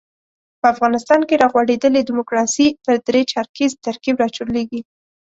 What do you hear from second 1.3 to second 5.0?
را غوړېدلې ډیموکراسي پر درې چارکیز ترکیب راچورلېږي.